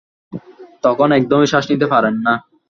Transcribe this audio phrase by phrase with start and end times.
[0.83, 2.33] তখন একদমই শ্বাস নিতে পারেন না।